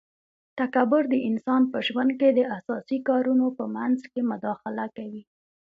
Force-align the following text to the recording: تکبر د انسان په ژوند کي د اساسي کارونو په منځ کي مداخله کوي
تکبر 0.59 1.03
د 1.09 1.15
انسان 1.29 1.61
په 1.71 1.77
ژوند 1.87 2.11
کي 2.19 2.29
د 2.33 2.39
اساسي 2.57 2.97
کارونو 3.09 3.45
په 3.57 3.65
منځ 3.75 3.97
کي 4.11 4.19
مداخله 4.31 4.85
کوي 4.97 5.23